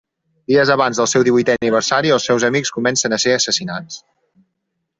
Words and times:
Dies 0.51 0.69
abans 0.75 1.01
del 1.01 1.09
seu 1.11 1.25
divuitè 1.27 1.57
aniversari, 1.59 2.13
els 2.17 2.25
seus 2.31 2.47
amics 2.49 2.73
comencen 2.79 3.17
a 3.19 3.21
ser 3.25 3.35
assassinats. 3.37 4.01